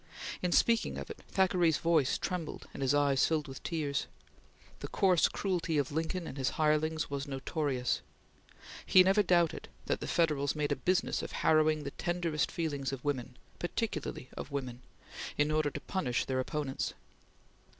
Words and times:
In 0.41 0.51
speaking 0.51 0.97
of 0.97 1.11
it, 1.11 1.21
Thackeray's 1.27 1.77
voice 1.77 2.17
trembled 2.17 2.67
and 2.73 2.81
his 2.81 2.95
eyes 2.95 3.23
filled 3.27 3.47
with 3.47 3.61
tears. 3.61 4.07
The 4.79 4.87
coarse 4.87 5.27
cruelty 5.27 5.77
of 5.77 5.91
Lincoln 5.91 6.25
and 6.25 6.39
his 6.39 6.49
hirelings 6.57 7.11
was 7.11 7.27
notorious. 7.27 8.01
He 8.83 9.03
never 9.03 9.21
doubted 9.21 9.69
that 9.85 9.99
the 9.99 10.07
Federals 10.07 10.55
made 10.55 10.71
a 10.71 10.75
business 10.75 11.21
of 11.21 11.33
harrowing 11.45 11.83
the 11.83 11.91
tenderest 11.91 12.51
feelings 12.51 12.91
of 12.91 13.05
women 13.05 13.37
particularly 13.59 14.29
of 14.35 14.49
women 14.49 14.81
in 15.37 15.51
order 15.51 15.69
to 15.69 15.79
punish 15.79 16.25
their 16.25 16.39
opponents. 16.39 16.95